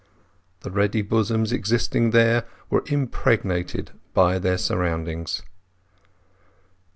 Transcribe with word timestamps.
The 0.61 0.71
ready 0.71 1.03
bosoms 1.03 1.51
existing 1.51 2.09
there 2.09 2.45
were 2.71 2.81
impregnated 2.87 3.91
by 4.15 4.39
their 4.39 4.57
surroundings. 4.57 5.43